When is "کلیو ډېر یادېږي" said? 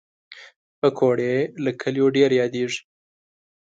1.81-2.81